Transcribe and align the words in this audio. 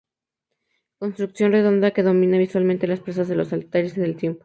Construcción 1.01 1.51
redonda 1.55 1.91
que 1.93 2.01
domina 2.09 2.39
visualmente 2.45 2.87
las 2.87 3.01
plazas 3.01 3.27
de 3.27 3.35
los 3.35 3.53
Altares 3.53 3.95
y 3.97 4.01
del 4.01 4.15
Tiempo. 4.17 4.39